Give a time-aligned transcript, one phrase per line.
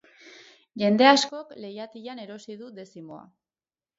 [0.83, 3.23] Jende askok leihatilan erosi du dezimoa.